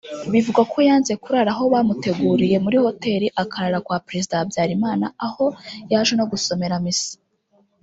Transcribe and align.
Bivugwa 0.31 0.63
ko 0.71 0.77
yanze 0.87 1.13
kurara 1.23 1.51
aho 1.53 1.63
bamuteguriye 1.73 2.57
muri 2.65 2.77
hotel 2.85 3.21
akarara 3.43 3.79
kwa 3.85 3.97
Perezida 4.07 4.39
Habyarimana 4.39 5.05
aho 5.25 5.45
yaje 5.91 6.13
no 6.17 6.25
gusomera 6.31 6.75
misa 6.85 7.13